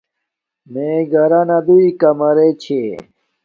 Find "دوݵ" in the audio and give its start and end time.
1.65-1.87